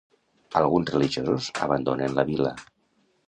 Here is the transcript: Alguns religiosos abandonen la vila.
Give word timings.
Alguns 0.59 0.89
religiosos 0.95 1.51
abandonen 1.67 2.17
la 2.21 2.27
vila. 2.31 2.55